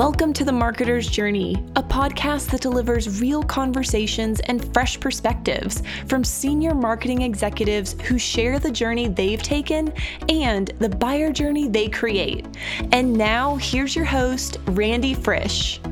[0.00, 6.24] Welcome to The Marketer's Journey, a podcast that delivers real conversations and fresh perspectives from
[6.24, 9.92] senior marketing executives who share the journey they've taken
[10.30, 12.46] and the buyer journey they create.
[12.92, 15.82] And now, here's your host, Randy Frisch.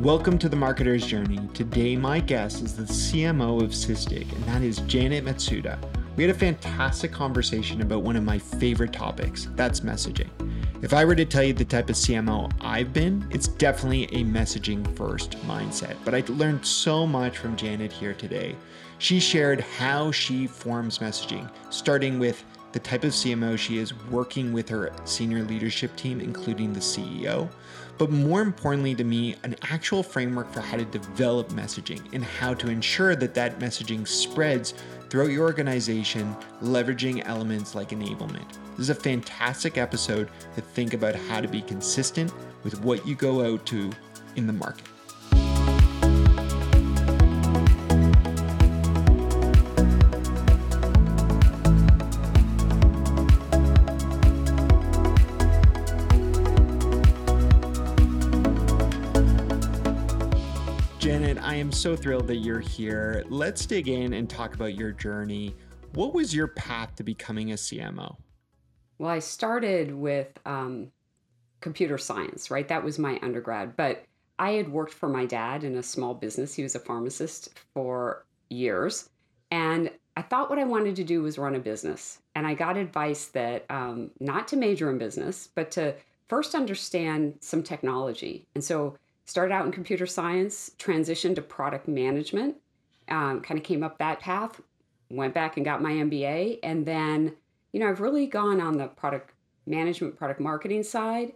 [0.00, 1.38] Welcome to The Marketer's Journey.
[1.54, 5.78] Today, my guest is the CMO of Sysdig, and that is Janet Matsuda.
[6.16, 10.30] We had a fantastic conversation about one of my favorite topics that's messaging.
[10.82, 14.24] If I were to tell you the type of CMO I've been, it's definitely a
[14.24, 15.94] messaging first mindset.
[16.06, 18.56] But I learned so much from Janet here today.
[18.96, 24.54] She shared how she forms messaging, starting with the type of CMO she is working
[24.54, 27.50] with her senior leadership team, including the CEO.
[27.98, 32.54] But more importantly to me, an actual framework for how to develop messaging and how
[32.54, 34.72] to ensure that that messaging spreads
[35.10, 38.48] throughout your organization, leveraging elements like enablement.
[38.76, 43.16] This is a fantastic episode to think about how to be consistent with what you
[43.16, 43.90] go out to
[44.36, 44.86] in the market.
[61.80, 63.24] So thrilled that you're here.
[63.30, 65.54] Let's dig in and talk about your journey.
[65.94, 68.16] What was your path to becoming a CMO?
[68.98, 70.92] Well, I started with um,
[71.60, 72.68] computer science, right?
[72.68, 73.78] That was my undergrad.
[73.78, 74.04] But
[74.38, 76.52] I had worked for my dad in a small business.
[76.52, 79.08] He was a pharmacist for years.
[79.50, 82.18] And I thought what I wanted to do was run a business.
[82.34, 85.94] And I got advice that um, not to major in business, but to
[86.28, 88.44] first understand some technology.
[88.54, 88.98] And so
[89.30, 92.56] started out in computer science, transitioned to product management,
[93.08, 94.60] um, kind of came up that path,
[95.08, 97.36] went back and got my MBA, and then
[97.72, 99.32] you know, I've really gone on the product
[99.66, 101.32] management, product marketing side.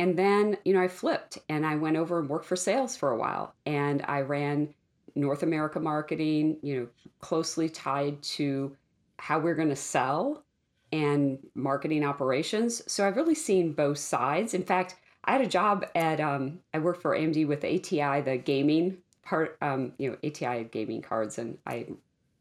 [0.00, 3.10] And then, you know, I flipped and I went over and worked for sales for
[3.10, 3.54] a while.
[3.66, 4.72] And I ran
[5.14, 6.88] North America marketing, you know,
[7.20, 8.76] closely tied to
[9.18, 10.44] how we're going to sell
[10.92, 12.82] and marketing operations.
[12.90, 14.54] So I've really seen both sides.
[14.54, 14.96] In fact,
[15.28, 19.58] I had a job at, um, I worked for AMD with ATI, the gaming part,
[19.60, 21.86] um, you know, ATI gaming cards, and I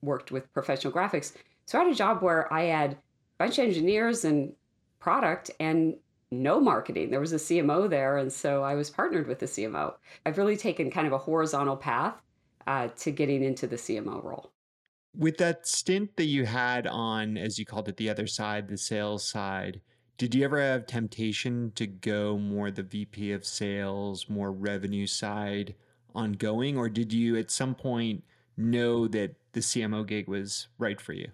[0.01, 1.33] worked with professional graphics.
[1.65, 2.97] So I had a job where I had a
[3.39, 4.53] bunch of engineers and
[4.99, 5.97] product and
[6.31, 7.11] no marketing.
[7.11, 9.95] There was a CMO there, and so I was partnered with the CMO.
[10.25, 12.15] I've really taken kind of a horizontal path
[12.67, 14.49] uh, to getting into the CMO role.
[15.13, 18.77] With that stint that you had on, as you called it, the other side, the
[18.77, 19.81] sales side,
[20.17, 25.75] did you ever have temptation to go more the VP of sales, more revenue side
[26.16, 28.23] ongoing, or did you at some point
[28.57, 31.29] know that the CMO gig was right for you?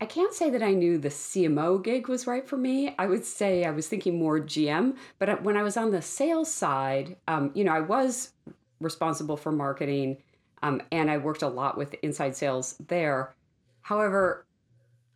[0.00, 2.94] I can't say that I knew the CMO gig was right for me.
[2.98, 4.96] I would say I was thinking more GM.
[5.18, 8.32] But uh, when I was on the sales side, um, you know, I was
[8.80, 10.18] responsible for marketing
[10.62, 13.34] um, and I worked a lot with inside sales there.
[13.82, 14.44] However,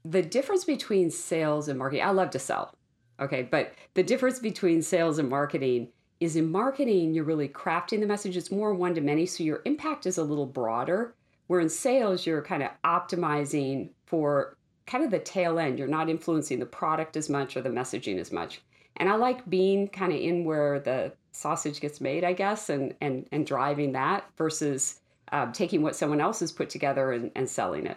[0.04, 2.74] the difference between sales and marketing, I love to sell.
[3.20, 3.42] Okay.
[3.42, 5.88] But the difference between sales and marketing
[6.20, 8.36] is in marketing, you're really crafting the message.
[8.36, 9.26] It's more one to many.
[9.26, 11.14] So your impact is a little broader.
[11.48, 15.78] Where in sales, you're kind of optimizing for kind of the tail end.
[15.78, 18.62] You're not influencing the product as much or the messaging as much.
[18.96, 22.94] And I like being kind of in where the sausage gets made, I guess, and
[23.00, 25.00] and and driving that versus
[25.32, 27.96] uh, taking what someone else has put together and, and selling it.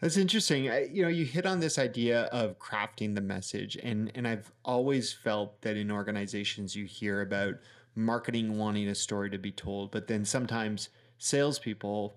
[0.00, 0.70] That's interesting.
[0.70, 4.50] I, you know, you hit on this idea of crafting the message, and and I've
[4.64, 7.56] always felt that in organizations you hear about
[7.94, 12.16] marketing wanting a story to be told, but then sometimes salespeople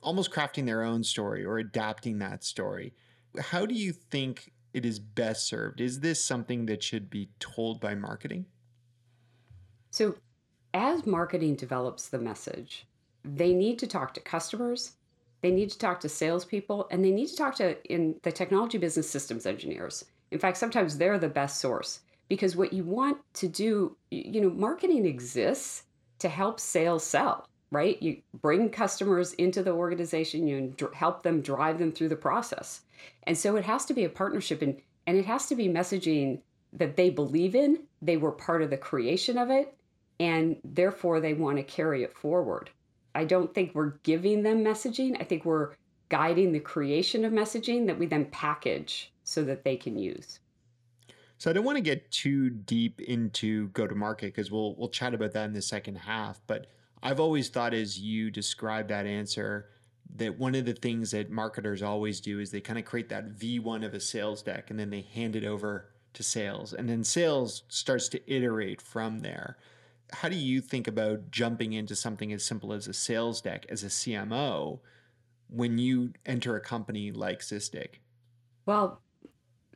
[0.00, 2.94] almost crafting their own story or adapting that story.
[3.38, 5.80] How do you think it is best served?
[5.80, 8.46] Is this something that should be told by marketing?
[9.90, 10.16] So,
[10.72, 12.86] as marketing develops the message,
[13.24, 14.92] they need to talk to customers,
[15.44, 18.78] they need to talk to salespeople, and they need to talk to in the technology
[18.78, 20.04] business systems engineers.
[20.30, 24.50] In fact, sometimes they're the best source because what you want to do, you know,
[24.50, 25.84] marketing exists
[26.20, 28.00] to help sales sell right?
[28.00, 32.82] You bring customers into the organization, you help them drive them through the process.
[33.24, 36.40] And so it has to be a partnership and, and it has to be messaging
[36.72, 39.76] that they believe in, they were part of the creation of it,
[40.20, 42.70] and therefore they want to carry it forward.
[43.14, 45.20] I don't think we're giving them messaging.
[45.20, 45.74] I think we're
[46.08, 50.40] guiding the creation of messaging that we then package so that they can use.
[51.38, 54.88] So I don't want to get too deep into go to market because we'll we'll
[54.88, 56.68] chat about that in the second half, but
[57.02, 59.68] I've always thought as you describe that answer
[60.16, 63.36] that one of the things that marketers always do is they kind of create that
[63.36, 67.02] V1 of a sales deck and then they hand it over to sales, and then
[67.02, 69.58] sales starts to iterate from there.
[70.12, 73.82] How do you think about jumping into something as simple as a sales deck as
[73.82, 74.80] a CMO
[75.48, 77.96] when you enter a company like Sysdig?
[78.66, 79.00] Well,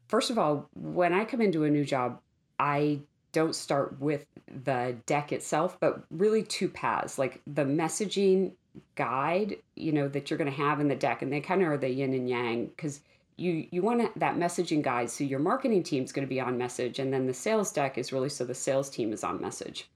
[0.08, 2.20] first of all, when I come into a new job,
[2.58, 3.00] I
[3.32, 4.26] don't start with
[4.64, 8.52] the deck itself, but really two paths like the messaging
[8.94, 11.68] guide, you know, that you're going to have in the deck, and they kind of
[11.68, 13.00] are the yin and yang because
[13.36, 16.58] you you want that messaging guide so your marketing team is going to be on
[16.58, 19.88] message, and then the sales deck is really so the sales team is on message.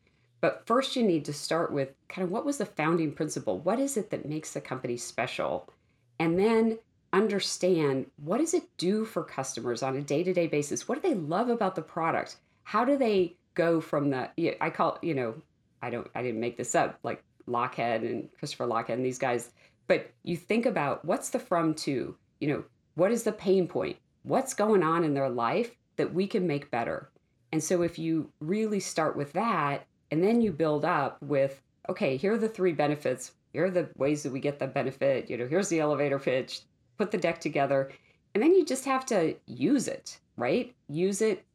[0.42, 3.60] But first, you need to start with kind of what was the founding principle?
[3.60, 5.70] What is it that makes the company special?
[6.18, 6.78] And then
[7.12, 10.88] understand what does it do for customers on a day-to-day basis?
[10.88, 12.36] What do they love about the product?
[12.64, 14.30] How do they go from the
[14.60, 15.34] I call you know
[15.80, 19.50] I don't I didn't make this up like Lochhead and Christopher Lochhead and these guys,
[19.86, 23.96] but you think about what's the from to, you know, what is the pain point?
[24.24, 27.10] What's going on in their life that we can make better?
[27.52, 32.18] And so if you really start with that and then you build up with, okay,
[32.18, 33.32] here are the three benefits.
[33.54, 35.30] Here are the ways that we get the benefit.
[35.30, 36.60] You know, here's the elevator pitch,
[36.98, 37.90] put the deck together.
[38.34, 40.74] And then you just have to use it, right?
[40.90, 41.46] Use it,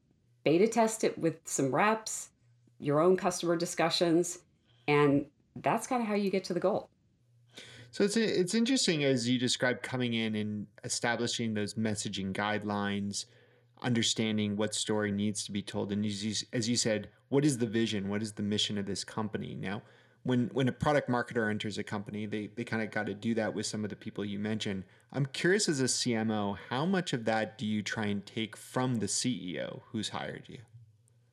[0.44, 2.30] beta test it with some reps,
[2.80, 4.40] your own customer discussions,
[4.88, 5.28] and
[5.58, 6.90] that's kind of how you get to the goal.
[7.92, 13.26] So it's it's interesting as you describe coming in and establishing those messaging guidelines,
[13.82, 17.58] understanding what story needs to be told, and as you, as you said, what is
[17.58, 18.10] the vision?
[18.10, 19.56] What is the mission of this company?
[19.56, 19.82] Now,
[20.24, 23.34] when when a product marketer enters a company, they they kind of got to do
[23.36, 24.84] that with some of the people you mentioned.
[25.14, 28.96] I'm curious as a CMO, how much of that do you try and take from
[28.96, 30.60] the CEO who's hired you?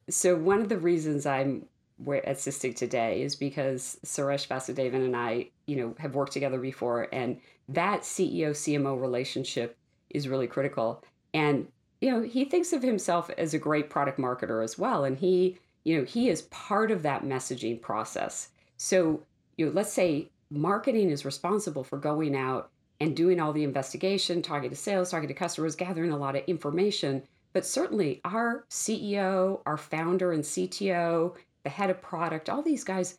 [0.09, 1.67] So one of the reasons I'm
[2.09, 7.09] at Sysdig today is because Suresh Vasudevan and I, you know, have worked together before,
[7.13, 9.77] and that CEO CMO relationship
[10.11, 11.03] is really critical.
[11.33, 11.67] And
[12.05, 15.57] you know, he thinks of himself as a great product marketer as well, and he,
[15.85, 18.51] you know, he is part of that messaging process.
[18.77, 19.23] So,
[19.57, 22.69] you know, let's say marketing is responsible for going out
[23.01, 26.45] and doing all the investigation, talking to sales, talking to customers, gathering a lot of
[26.47, 27.23] information.
[27.55, 33.17] But certainly, our CEO, our founder and CTO, the head of product, all these guys,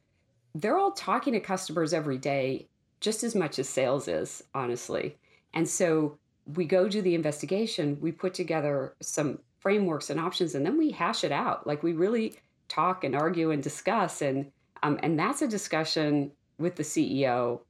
[0.53, 2.67] they're all talking to customers every day
[2.99, 5.17] just as much as sales is, honestly.
[5.55, 10.65] And so we go do the investigation, we put together some frameworks and options, and
[10.65, 11.65] then we hash it out.
[11.65, 12.35] Like we really
[12.67, 14.21] talk and argue and discuss.
[14.21, 14.51] And
[14.83, 17.61] um, and that's a discussion with the CEO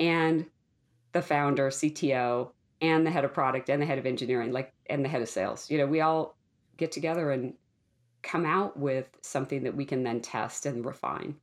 [0.00, 0.46] and
[1.12, 2.50] the founder, CTO,
[2.80, 5.28] and the head of product and the head of engineering, like and the head of
[5.28, 5.70] sales.
[5.70, 6.36] You know, we all
[6.76, 7.54] get together and
[8.22, 11.36] come out with something that we can then test and refine.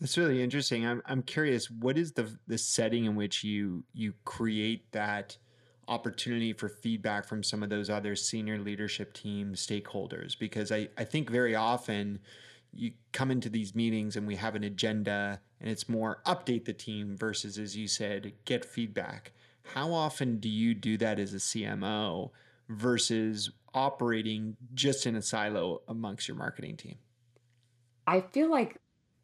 [0.00, 0.86] That's really interesting.
[0.86, 5.38] I'm I'm curious, what is the the setting in which you you create that
[5.88, 10.38] opportunity for feedback from some of those other senior leadership team stakeholders?
[10.38, 12.20] Because I, I think very often
[12.72, 16.72] you come into these meetings and we have an agenda and it's more update the
[16.72, 19.32] team versus as you said, get feedback.
[19.74, 22.30] How often do you do that as a CMO
[22.68, 26.96] versus operating just in a silo amongst your marketing team?
[28.06, 28.80] I feel like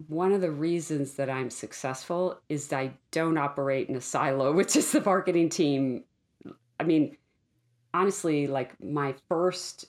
[0.09, 4.77] one of the reasons that I'm successful is I don't operate in a silo, which
[4.77, 6.05] is the marketing team.
[6.79, 7.17] I mean,
[7.95, 9.87] honestly, like my first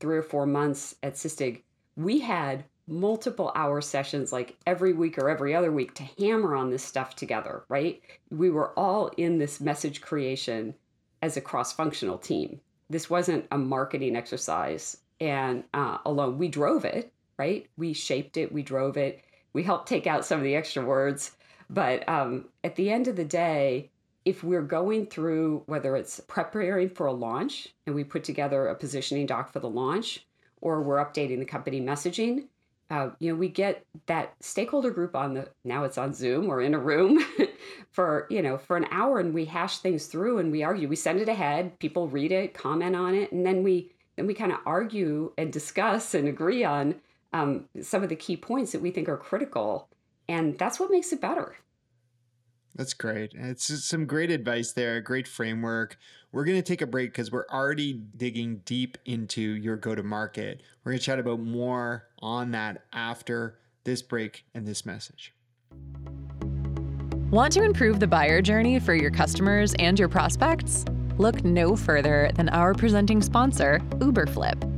[0.00, 1.62] three or four months at Sysdig,
[1.96, 6.70] we had multiple hour sessions like every week or every other week to hammer on
[6.70, 8.00] this stuff together, right?
[8.30, 10.74] We were all in this message creation
[11.20, 12.60] as a cross functional team.
[12.88, 16.38] This wasn't a marketing exercise and uh, alone.
[16.38, 17.68] We drove it right?
[17.76, 19.24] We shaped it we drove it.
[19.52, 21.32] We helped take out some of the extra words
[21.70, 23.90] but um, at the end of the day
[24.28, 28.74] if we're going through whether it's preparing for a launch and we put together a
[28.74, 30.26] positioning doc for the launch
[30.60, 32.44] or we're updating the company messaging
[32.90, 36.62] uh, you know, we get that stakeholder group on the now it's on Zoom or
[36.62, 37.22] in a room
[37.90, 40.88] for you know for an hour, and we hash things through and we argue.
[40.88, 44.32] We send it ahead, people read it, comment on it, and then we then we
[44.32, 46.94] kind of argue and discuss and agree on
[47.34, 49.88] um, some of the key points that we think are critical,
[50.26, 51.56] and that's what makes it better.
[52.78, 53.32] That's great.
[53.34, 55.98] It's some great advice there, great framework.
[56.30, 60.02] We're going to take a break because we're already digging deep into your go to
[60.04, 60.62] market.
[60.84, 65.34] We're going to chat about more on that after this break and this message.
[67.32, 70.84] Want to improve the buyer journey for your customers and your prospects?
[71.18, 74.77] Look no further than our presenting sponsor, Uberflip.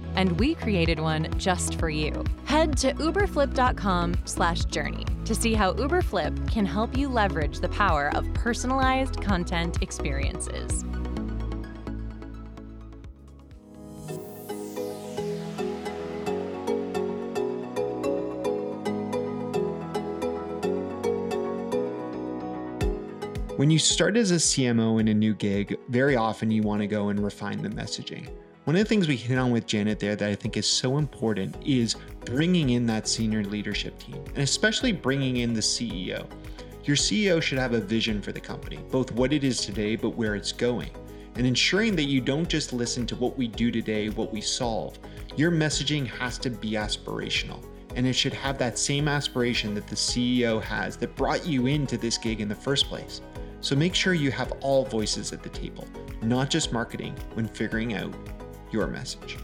[0.15, 2.23] And we created one just for you.
[2.45, 8.11] Head to uberflip.com slash journey to see how Uberflip can help you leverage the power
[8.15, 10.83] of personalized content experiences.
[23.61, 26.87] When you start as a CMO in a new gig, very often you want to
[26.87, 28.27] go and refine the messaging.
[28.71, 30.97] One of the things we hit on with Janet there that I think is so
[30.97, 36.25] important is bringing in that senior leadership team, and especially bringing in the CEO.
[36.85, 40.11] Your CEO should have a vision for the company, both what it is today, but
[40.11, 40.89] where it's going,
[41.35, 44.97] and ensuring that you don't just listen to what we do today, what we solve.
[45.35, 47.61] Your messaging has to be aspirational,
[47.97, 51.97] and it should have that same aspiration that the CEO has that brought you into
[51.97, 53.19] this gig in the first place.
[53.59, 55.85] So make sure you have all voices at the table,
[56.21, 58.13] not just marketing, when figuring out
[58.71, 59.37] your message.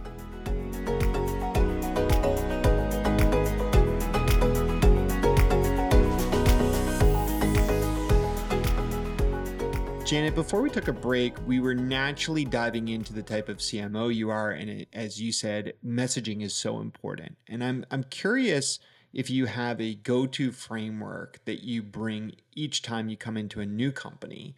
[10.08, 14.14] Janet, before we took a break, we were naturally diving into the type of CMO
[14.16, 17.36] you are, and it, as you said, messaging is so important.
[17.50, 18.80] And I'm I'm curious
[19.14, 23.60] if you have a go to framework that you bring each time you come into
[23.60, 24.56] a new company?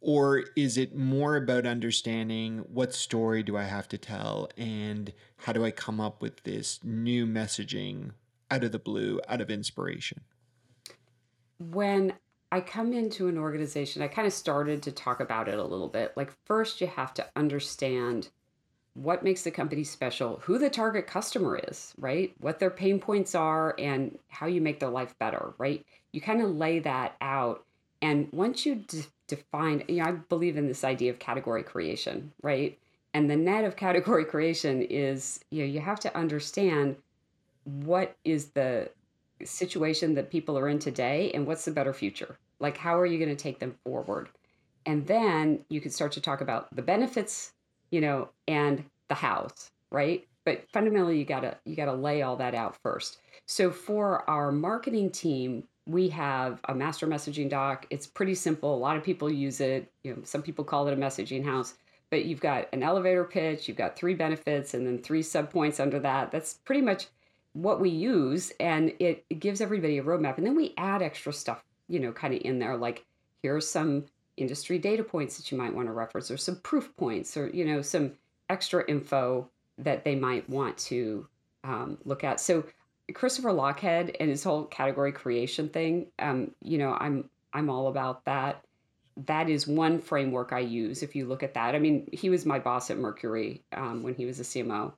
[0.00, 5.52] Or is it more about understanding what story do I have to tell and how
[5.52, 8.12] do I come up with this new messaging
[8.50, 10.20] out of the blue, out of inspiration?
[11.58, 12.12] When
[12.52, 15.88] I come into an organization, I kind of started to talk about it a little
[15.88, 16.12] bit.
[16.16, 18.28] Like, first, you have to understand
[18.94, 22.32] what makes the company special, who the target customer is, right?
[22.38, 25.84] What their pain points are, and how you make their life better, right?
[26.12, 27.64] You kind of lay that out.
[28.00, 28.84] And once you
[29.28, 32.78] define, you know, I believe in this idea of category creation, right?
[33.14, 36.96] And the net of category creation is, you know, you have to understand
[37.64, 38.90] what is the
[39.44, 42.36] situation that people are in today and what's the better future.
[42.58, 44.30] Like, how are you going to take them forward?
[44.84, 47.52] And then you can start to talk about the benefits
[47.90, 50.26] you know, and the house, right?
[50.44, 53.18] But fundamentally, you gotta you gotta lay all that out first.
[53.46, 57.86] So for our marketing team, we have a master messaging doc.
[57.90, 58.74] It's pretty simple.
[58.74, 59.90] A lot of people use it.
[60.04, 61.74] You know, some people call it a messaging house.
[62.10, 65.98] But you've got an elevator pitch, you've got three benefits, and then three subpoints under
[66.00, 66.30] that.
[66.30, 67.08] That's pretty much
[67.52, 70.38] what we use, and it, it gives everybody a roadmap.
[70.38, 73.04] And then we add extra stuff, you know, kind of in there, like
[73.42, 74.04] here's some
[74.38, 77.64] industry data points that you might want to reference or some proof points or you
[77.64, 78.12] know some
[78.48, 81.26] extra info that they might want to
[81.64, 82.64] um, look at so
[83.14, 88.24] christopher lochhead and his whole category creation thing um, you know i'm i'm all about
[88.24, 88.62] that.
[89.26, 91.74] That is one framework i use if you look at that.
[91.74, 94.92] I mean he was my boss at mercury um, when he was a cmo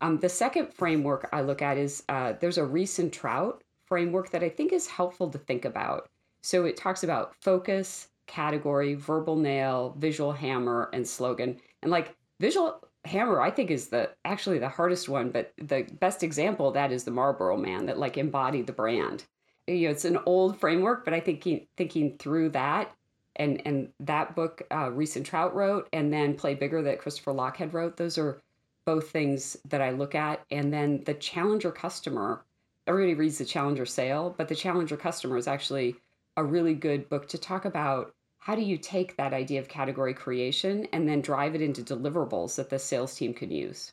[0.00, 4.42] um, the second framework i look at is uh, there's a and Trout framework that
[4.42, 6.08] i think is helpful to think about.
[6.42, 11.60] So it talks about focus category, verbal nail, visual hammer, and slogan.
[11.82, 16.22] And like visual hammer, I think is the actually the hardest one, but the best
[16.22, 19.24] example of that is the Marlboro Man that like embodied the brand.
[19.66, 21.46] You know, it's an old framework, but I think
[21.76, 22.92] thinking through that
[23.36, 27.72] and and that book uh, and Trout wrote, and then Play Bigger that Christopher Lochhead
[27.72, 27.96] wrote.
[27.96, 28.40] Those are
[28.86, 30.44] both things that I look at.
[30.50, 32.44] And then the challenger customer.
[32.86, 35.96] Everybody reads the challenger sale, but the challenger customer is actually
[36.36, 38.14] a really good book to talk about
[38.46, 42.54] how do you take that idea of category creation and then drive it into deliverables
[42.54, 43.92] that the sales team can use?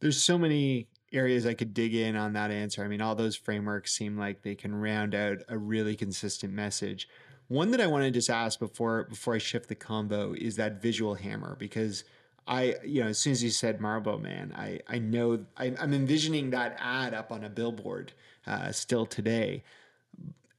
[0.00, 2.84] There's so many areas I could dig in on that answer.
[2.84, 7.08] I mean, all those frameworks seem like they can round out a really consistent message.
[7.48, 10.82] One that I want to just ask before before I shift the combo is that
[10.82, 12.04] visual hammer because
[12.46, 15.94] I, you know, as soon as you said Marlboro Man, I, I know I, am
[15.94, 18.12] envisioning that ad up on a billboard
[18.46, 19.62] uh, still today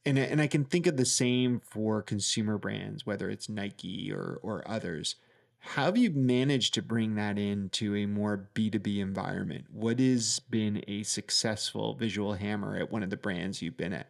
[0.04, 4.38] and and I can think of the same for consumer brands, whether it's Nike or
[4.42, 5.16] or others.
[5.64, 9.66] How have you managed to bring that into a more B2B environment?
[9.70, 14.08] What has been a successful visual hammer at one of the brands you've been at?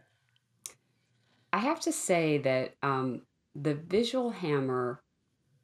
[1.53, 3.23] I have to say that um,
[3.55, 5.03] the visual hammer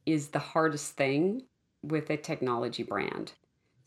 [0.04, 1.44] is the hardest thing
[1.82, 3.32] with a technology brand.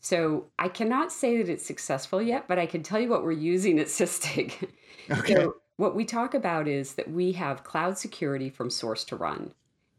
[0.00, 3.32] So I cannot say that it's successful yet, but I can tell you what we're
[3.32, 4.52] using at Sysdig.
[5.10, 5.34] Okay.
[5.34, 9.50] So what we talk about is that we have cloud security from source to run.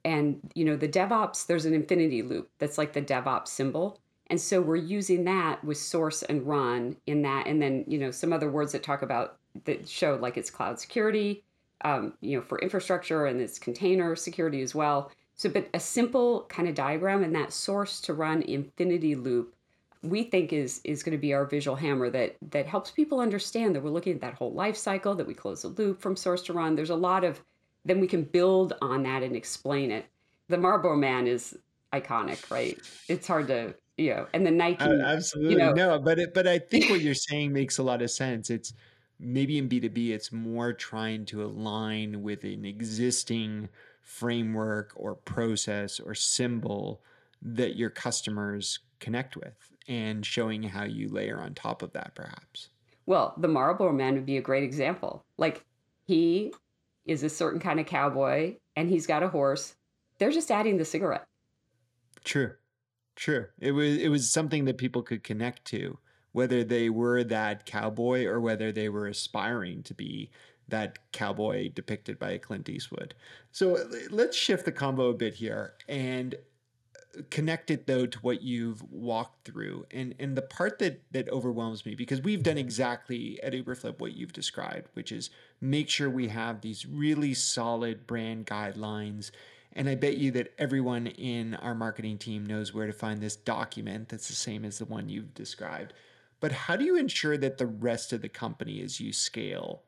[0.06, 4.00] And you know, the DevOps, there's an infinity loop that's like the DevOps symbol.
[4.28, 7.48] And so we're using that with source and run in that.
[7.48, 9.36] And then, you know, some other words that talk about
[9.66, 11.44] that show like it's cloud security,
[11.84, 15.12] um, you know, for infrastructure and it's container security as well.
[15.36, 19.54] So, but a simple kind of diagram and that source to run infinity loop,
[20.04, 23.74] we think is is going to be our visual hammer that that helps people understand
[23.74, 26.42] that we're looking at that whole life cycle, that we close the loop from source
[26.44, 26.76] to run.
[26.76, 27.42] There's a lot of
[27.86, 30.06] then we can build on that and explain it.
[30.50, 31.58] The Marlboro Man is
[31.94, 32.78] iconic, right?
[33.08, 34.84] It's hard to you know, and the Nike.
[34.84, 37.84] Uh, absolutely you know, no, but it, but I think what you're saying makes a
[37.84, 38.50] lot of sense.
[38.50, 38.74] It's
[39.20, 43.70] maybe in B2B, it's more trying to align with an existing
[44.02, 47.02] framework or process or symbol
[47.42, 49.54] that your customers connect with
[49.88, 52.70] and showing how you layer on top of that, perhaps.
[53.06, 55.26] Well, the Marlboro Man would be a great example.
[55.38, 55.66] Like
[56.06, 56.54] he
[57.06, 59.76] is a certain kind of cowboy and he's got a horse.
[60.18, 61.26] They're just adding the cigarette.
[62.24, 62.54] True.
[63.16, 63.48] True.
[63.60, 66.00] It was it was something that people could connect to,
[66.32, 70.32] whether they were that cowboy or whether they were aspiring to be
[70.70, 73.14] that cowboy depicted by Clint Eastwood.
[73.52, 76.36] So uh, let's shift the combo a bit here and
[77.30, 81.86] connect it though to what you've walked through and and the part that that overwhelms
[81.86, 85.30] me because we've done exactly at Uberflip what you've described which is
[85.62, 89.30] make sure we have these really solid brand guidelines
[89.76, 93.36] and I bet you that everyone in our marketing team knows where to find this
[93.36, 95.94] document that's the same as the one you've described.
[96.40, 99.84] But how do you ensure that the rest of the company, as you scale,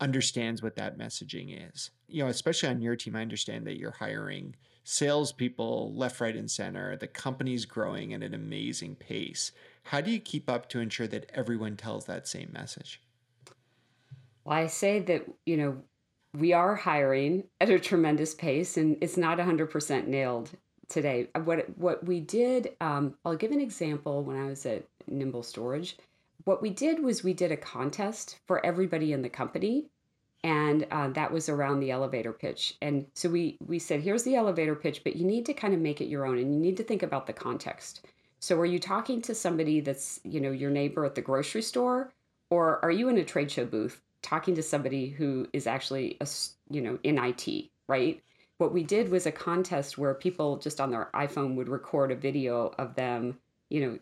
[0.00, 1.90] understands what that messaging is?
[2.08, 6.50] You know, especially on your team, I understand that you're hiring salespeople left, right, and
[6.50, 6.96] center.
[6.96, 9.50] The company's growing at an amazing pace.
[9.84, 13.00] How do you keep up to ensure that everyone tells that same message?
[14.44, 15.82] Well, I say that, you know,
[16.34, 20.50] we are hiring at a tremendous pace and it's not 100% nailed
[20.88, 25.42] today what what we did um, i'll give an example when i was at nimble
[25.42, 25.96] storage
[26.44, 29.86] what we did was we did a contest for everybody in the company
[30.44, 34.36] and uh, that was around the elevator pitch and so we we said here's the
[34.36, 36.76] elevator pitch but you need to kind of make it your own and you need
[36.76, 38.06] to think about the context
[38.38, 42.12] so are you talking to somebody that's you know your neighbor at the grocery store
[42.50, 46.26] or are you in a trade show booth talking to somebody who is actually a,
[46.70, 48.20] you know in IT, right?
[48.58, 52.16] What we did was a contest where people just on their iPhone would record a
[52.16, 53.98] video of them, you know,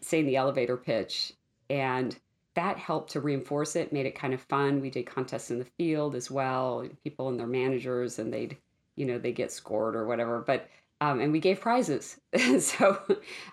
[0.00, 1.32] saying the elevator pitch
[1.70, 2.18] and
[2.54, 4.80] that helped to reinforce it, made it kind of fun.
[4.80, 8.56] We did contests in the field as well, people and their managers and they'd,
[8.96, 10.40] you know, they get scored or whatever.
[10.40, 10.68] But
[11.00, 12.20] um, and we gave prizes.
[12.60, 13.00] so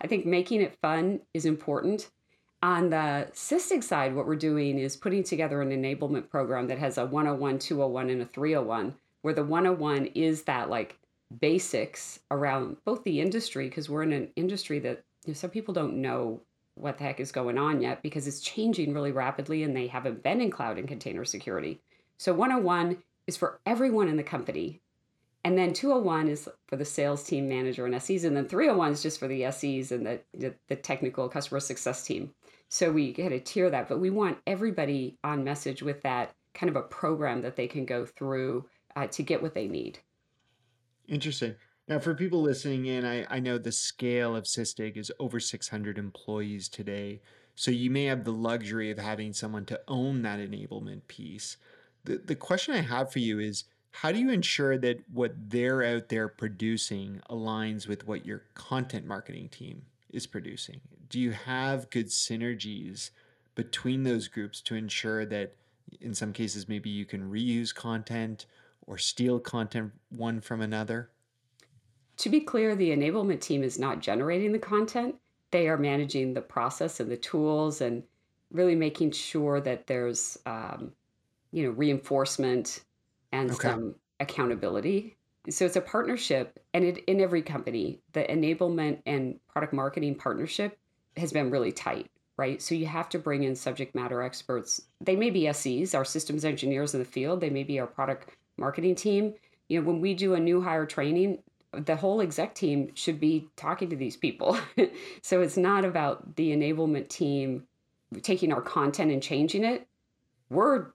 [0.02, 2.10] I think making it fun is important.
[2.62, 6.98] On the Sysdig side, what we're doing is putting together an enablement program that has
[6.98, 11.00] a 101, 201, and a 301, where the 101 is that like
[11.40, 15.74] basics around both the industry, because we're in an industry that you know, some people
[15.74, 16.42] don't know
[16.80, 20.24] what the heck is going on yet because it's changing really rapidly and they haven't
[20.24, 21.82] been in cloud and container security.
[22.18, 24.82] So 101 is for everyone in the company.
[25.46, 28.26] And then 201 is for the sales team manager and SEs.
[28.26, 32.04] And then 301 is just for the SEs and the, the, the technical customer success
[32.04, 32.34] team.
[32.70, 36.70] So we had to tier that, but we want everybody on message with that kind
[36.70, 38.66] of a program that they can go through
[38.96, 40.00] uh, to get what they need.
[41.08, 41.56] Interesting.
[41.90, 45.98] Now, for people listening in, I, I know the scale of Sysdig is over 600
[45.98, 47.20] employees today.
[47.56, 51.58] So you may have the luxury of having someone to own that enablement piece.
[52.04, 55.84] The, the question I have for you is how do you ensure that what they're
[55.84, 60.82] out there producing aligns with what your content marketing team is producing?
[61.10, 63.10] Do you have good synergies
[63.56, 65.56] between those groups to ensure that
[66.00, 68.46] in some cases maybe you can reuse content
[68.86, 71.10] or steal content one from another?
[72.20, 75.16] To be clear, the enablement team is not generating the content.
[75.52, 78.04] They are managing the process and the tools and
[78.52, 80.92] really making sure that there's um,
[81.52, 82.84] you know reinforcement
[83.32, 83.70] and okay.
[83.70, 85.16] some accountability.
[85.50, 90.78] So it's a partnership and it, in every company the enablement and product marketing partnership
[91.18, 92.62] has been really tight right?
[92.62, 94.84] So you have to bring in subject matter experts.
[95.02, 97.42] They may be ses our systems engineers in the field.
[97.42, 99.34] They may be our product marketing team.
[99.68, 101.40] You know when we do a new hire training
[101.72, 104.58] the whole exec team should be talking to these people.
[105.22, 107.68] So it's not about the enablement team
[108.22, 109.88] taking our content and changing it.
[110.50, 110.88] We're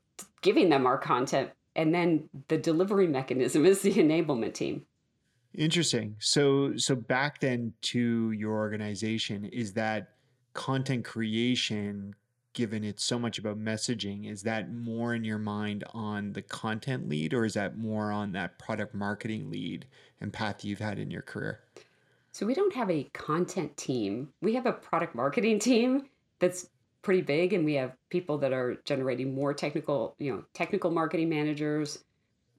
[0.42, 4.86] giving them our content and then the delivery mechanism is the enablement team.
[5.54, 6.16] Interesting.
[6.18, 10.14] So so back then to your organization is that
[10.52, 12.14] content creation
[12.54, 17.08] given it's so much about messaging is that more in your mind on the content
[17.08, 19.86] lead or is that more on that product marketing lead
[20.20, 21.60] and path you've had in your career
[22.32, 26.06] so we don't have a content team we have a product marketing team
[26.38, 26.68] that's
[27.02, 31.28] pretty big and we have people that are generating more technical you know technical marketing
[31.28, 32.04] managers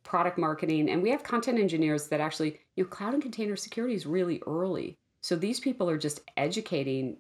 [0.05, 3.95] product marketing, and we have content engineers that actually, you know, cloud and container security
[3.95, 4.97] is really early.
[5.19, 7.17] So these people are just educating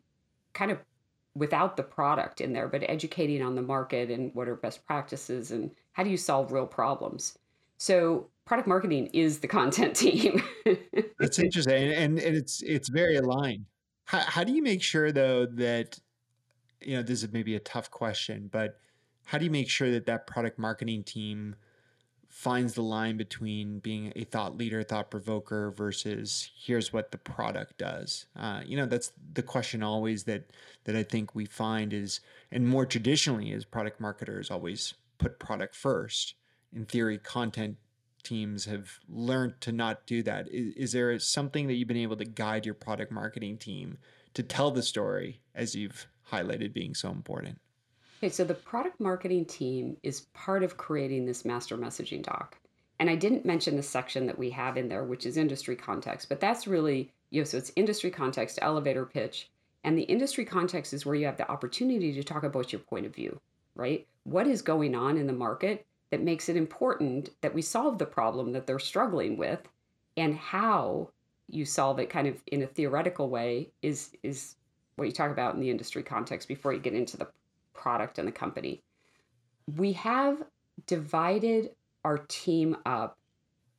[0.53, 0.77] kind of
[1.35, 5.51] without the product in there, but educating on the market and what are best practices
[5.51, 7.37] and how do you solve real problems.
[7.77, 10.41] So product marketing is the content team.
[11.19, 13.65] That's interesting, and, and it's it's very aligned.
[14.05, 15.99] How, how do you make sure though that
[16.81, 18.77] you know this is maybe a tough question, but
[19.25, 21.55] how do you make sure that that product marketing team
[22.35, 27.77] finds the line between being a thought leader, thought provoker versus here's what the product
[27.77, 28.25] does.
[28.35, 30.43] Uh, you know, that's the question always that
[30.83, 32.19] that I think we find is,
[32.51, 36.35] and more traditionally, is product marketers always put product first.
[36.75, 37.77] In theory, content
[38.21, 40.49] teams have learned to not do that.
[40.51, 43.97] Is, is there something that you've been able to guide your product marketing team
[44.33, 47.59] to tell the story as you've highlighted being so important?
[48.25, 52.57] Okay, so the product marketing team is part of creating this master messaging doc.
[52.97, 56.27] And I didn't mention the section that we have in there, which is industry context,
[56.27, 59.51] but that's really, you know, so it's industry context, elevator pitch.
[59.83, 63.05] And the industry context is where you have the opportunity to talk about your point
[63.05, 63.39] of view,
[63.75, 64.07] right?
[64.23, 68.07] What is going on in the market that makes it important that we solve the
[68.07, 69.59] problem that they're struggling with
[70.17, 71.11] and how
[71.47, 74.55] you solve it kind of in a theoretical way is is
[74.95, 77.27] what you talk about in the industry context before you get into the
[77.75, 78.81] product and the company.
[79.77, 80.43] We have
[80.87, 81.71] divided
[82.03, 83.17] our team up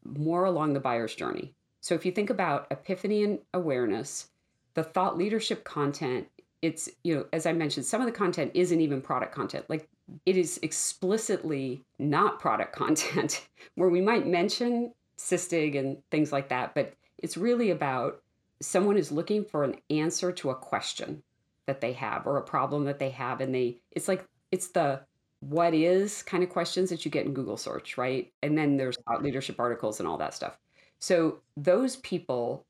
[0.04, 1.54] more along the buyer's journey.
[1.80, 4.28] So if you think about epiphany and awareness,
[4.74, 6.28] the thought leadership content,
[6.62, 9.66] it's, you know, as I mentioned, some of the content isn't even product content.
[9.68, 9.88] Like
[10.24, 16.74] it is explicitly not product content where we might mention Sysdig and things like that,
[16.74, 18.22] but it's really about
[18.60, 21.22] someone is looking for an answer to a question
[21.66, 25.00] that they have or a problem that they have and they it's like it's the
[25.40, 28.32] what is kind of questions that you get in Google search, right?
[28.42, 30.58] And then there's leadership articles and all that stuff.
[30.98, 32.64] So those people,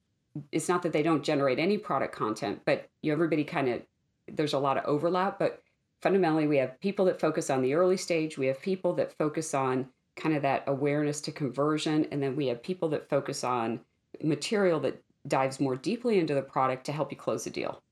[0.52, 3.82] it's not that they don't generate any product content, but you everybody kind of
[4.32, 5.38] there's a lot of overlap.
[5.38, 5.62] But
[6.02, 8.36] fundamentally, we have people that focus on the early stage.
[8.36, 12.48] We have people that focus on kind of that awareness to conversion, and then we
[12.48, 13.80] have people that focus on
[14.22, 17.82] material that dives more deeply into the product to help you close the deal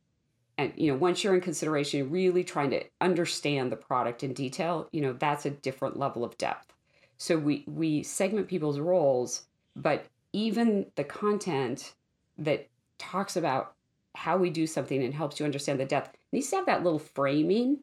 [0.58, 4.88] and you know once you're in consideration really trying to understand the product in detail
[4.92, 6.72] you know that's a different level of depth.
[7.16, 11.94] So we we segment people's roles but even the content
[12.38, 13.74] that talks about
[14.14, 16.98] how we do something and helps you understand the depth needs to have that little
[16.98, 17.78] framing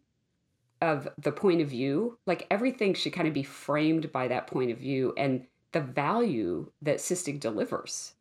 [0.81, 2.17] of the point of view.
[2.25, 6.69] Like everything should kind of be framed by that point of view and the value
[6.81, 8.13] that Sysdig delivers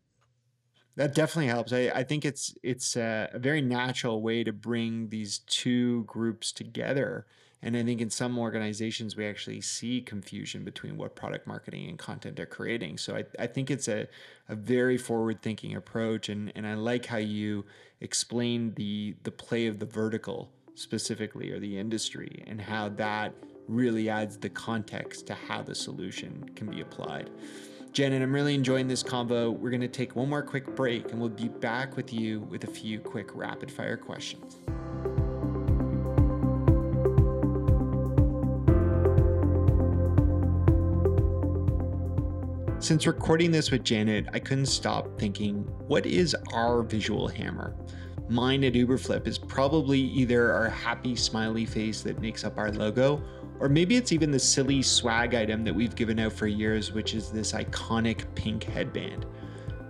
[0.96, 1.72] that definitely helps.
[1.72, 6.52] I, I think it's it's a, a, very natural way to bring these two groups
[6.52, 7.26] together.
[7.62, 11.98] And I think in some organizations we actually see confusion between what product marketing and
[11.98, 12.96] content are creating.
[12.96, 14.08] So I, I think it's a,
[14.48, 17.66] a very forward thinking approach and, and I like how you
[18.00, 23.34] explain the the play of the vertical specifically or the industry and how that
[23.68, 27.30] really adds the context to how the solution can be applied.
[27.92, 29.50] Janet, I'm really enjoying this convo.
[29.50, 32.62] We're going to take one more quick break and we'll be back with you with
[32.62, 34.58] a few quick rapid fire questions.
[42.78, 47.74] Since recording this with Janet, I couldn't stop thinking, what is our visual hammer?
[48.28, 53.20] Mine at Uberflip is probably either our happy smiley face that makes up our logo
[53.60, 57.14] or maybe it's even the silly swag item that we've given out for years, which
[57.14, 59.26] is this iconic pink headband.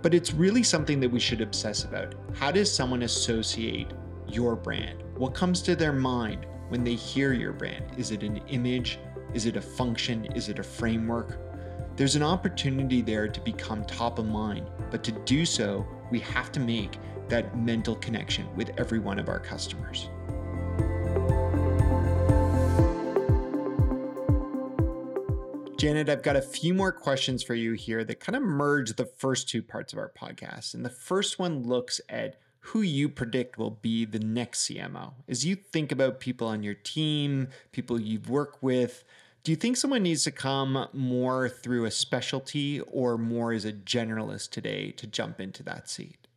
[0.01, 2.15] But it's really something that we should obsess about.
[2.33, 3.87] How does someone associate
[4.27, 5.03] your brand?
[5.15, 7.85] What comes to their mind when they hear your brand?
[7.97, 8.99] Is it an image?
[9.33, 10.25] Is it a function?
[10.35, 11.39] Is it a framework?
[11.95, 16.51] There's an opportunity there to become top of mind, but to do so, we have
[16.53, 16.97] to make
[17.29, 20.09] that mental connection with every one of our customers.
[25.81, 29.05] Janet, I've got a few more questions for you here that kind of merge the
[29.07, 30.75] first two parts of our podcast.
[30.75, 35.13] And the first one looks at who you predict will be the next CMO.
[35.27, 39.03] As you think about people on your team, people you've worked with,
[39.43, 43.73] do you think someone needs to come more through a specialty or more as a
[43.73, 46.27] generalist today to jump into that seat?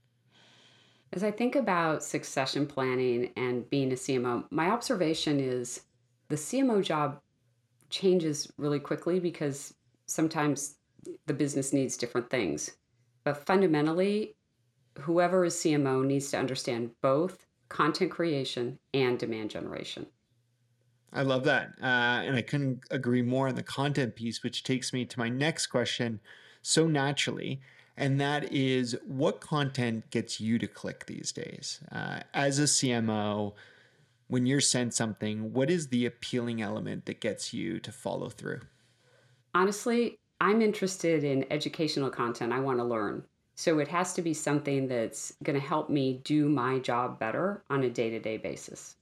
[1.13, 5.83] As I think about succession planning and being a CMO, my observation is
[6.31, 7.21] the CMO job
[7.95, 9.73] changes really quickly because
[10.07, 10.77] sometimes
[11.27, 12.73] the business needs different things.
[13.23, 14.35] But fundamentally,
[14.99, 20.07] whoever is CMO needs to understand both content creation and demand generation.
[21.13, 21.69] I love that.
[21.81, 25.29] Uh, and I couldn't agree more on the content piece, which takes me to my
[25.29, 26.21] next question
[26.63, 27.61] so naturally.
[27.97, 31.81] And that is what content gets you to click these days?
[31.93, 33.53] Uh, as a CMO,
[34.29, 38.61] when you're sent something, what is the appealing element that gets you to follow through?
[39.55, 42.53] Honestly, I'm interested in educational content.
[42.53, 43.25] I want to learn.
[43.57, 47.63] So it has to be something that's going to help me do my job better
[47.71, 48.97] on a day to day basis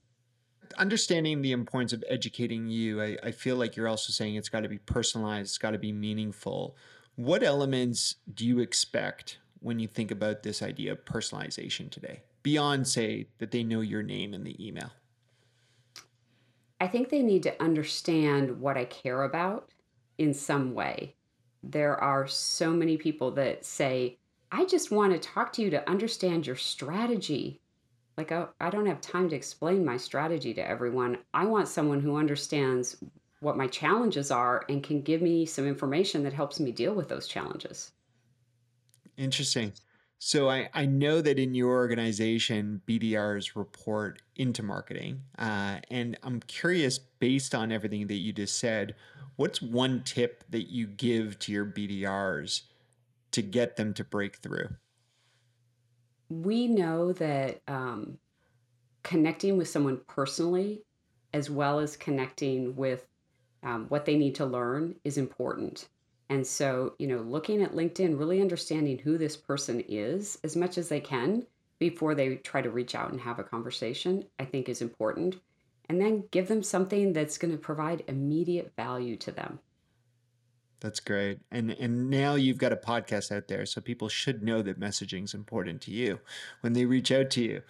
[0.77, 4.61] understanding the importance of educating you, I, I feel like you're also saying it's got
[4.61, 6.75] to be personalized, it's got to be meaningful.
[7.15, 12.87] What elements do you expect when you think about this idea of personalization today, beyond,
[12.87, 14.91] say, that they know your name in the email?
[16.79, 19.69] I think they need to understand what I care about
[20.17, 21.15] in some way.
[21.63, 24.17] There are so many people that say,
[24.51, 27.61] I just want to talk to you to understand your strategy.
[28.17, 31.17] Like, I, I don't have time to explain my strategy to everyone.
[31.33, 32.97] I want someone who understands
[33.39, 37.09] what my challenges are and can give me some information that helps me deal with
[37.09, 37.91] those challenges.
[39.17, 39.73] Interesting.
[40.25, 45.23] So I, I know that in your organization, BDRs report into marketing.
[45.37, 48.95] Uh, and I'm curious, based on everything that you just said,
[49.35, 52.61] what's one tip that you give to your BDRs
[53.31, 54.69] to get them to break through?
[56.41, 58.17] we know that um,
[59.03, 60.83] connecting with someone personally,
[61.33, 63.05] as well as connecting with
[63.63, 65.87] um, what they need to learn, is important.
[66.33, 70.79] And so, you know, looking at LinkedIn, really understanding who this person is as much
[70.79, 71.45] as they can
[71.77, 75.35] before they try to reach out and have a conversation, I think is important.
[75.89, 79.59] And then give them something that's going to provide immediate value to them.
[80.79, 81.37] That's great.
[81.51, 85.25] And and now you've got a podcast out there, so people should know that messaging
[85.25, 86.19] is important to you
[86.61, 87.61] when they reach out to you.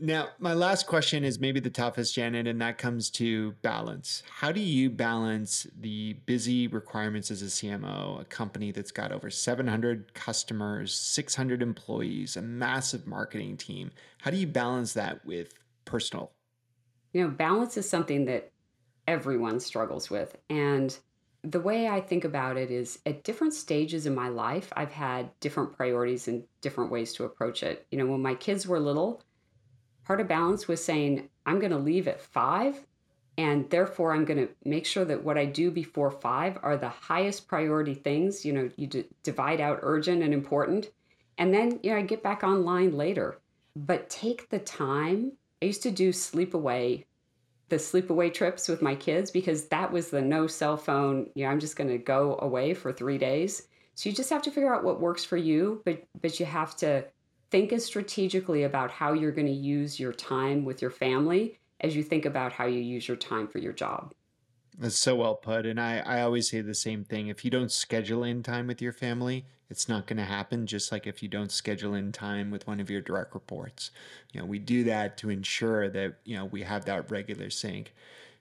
[0.00, 4.22] Now, my last question is maybe the toughest, Janet, and that comes to balance.
[4.30, 9.28] How do you balance the busy requirements as a CMO, a company that's got over
[9.28, 13.90] 700 customers, 600 employees, a massive marketing team?
[14.18, 15.52] How do you balance that with
[15.84, 16.30] personal?
[17.12, 18.52] You know, balance is something that
[19.08, 20.36] everyone struggles with.
[20.48, 20.96] And
[21.42, 25.30] the way I think about it is at different stages in my life, I've had
[25.40, 27.86] different priorities and different ways to approach it.
[27.90, 29.22] You know, when my kids were little,
[30.08, 32.82] part of balance was saying, I'm going to leave at five,
[33.36, 36.88] and therefore I'm going to make sure that what I do before five are the
[36.88, 38.44] highest priority things.
[38.44, 40.88] You know, you d- divide out urgent and important,
[41.36, 43.38] and then, you know, I get back online later.
[43.76, 45.32] But take the time.
[45.62, 47.04] I used to do sleepaway
[47.68, 51.50] the sleepaway trips with my kids because that was the no cell phone you know
[51.50, 54.74] i'm just going to go away for three days so you just have to figure
[54.74, 57.04] out what works for you but but you have to
[57.50, 61.94] think as strategically about how you're going to use your time with your family as
[61.94, 64.12] you think about how you use your time for your job
[64.78, 65.66] that's so well put.
[65.66, 67.26] And I, I always say the same thing.
[67.26, 70.66] If you don't schedule in time with your family, it's not going to happen.
[70.66, 73.90] Just like if you don't schedule in time with one of your direct reports,
[74.32, 77.92] you know, we do that to ensure that, you know, we have that regular sync.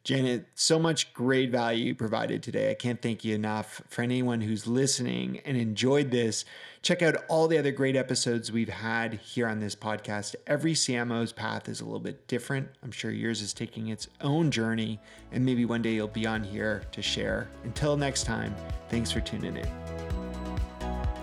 [0.08, 2.72] Janet, so much great value provided today.
[2.72, 3.82] I can't thank you enough.
[3.90, 6.46] For anyone who's listening and enjoyed this,
[6.82, 10.36] check out all the other great episodes we've had here on this podcast.
[10.48, 12.70] Every CMO's path is a little bit different.
[12.84, 15.02] I'm sure yours is taking its own journey,
[15.34, 17.50] and maybe one day you'll be on here to share.
[17.66, 18.56] Until next time,
[18.88, 20.07] thanks for tuning in.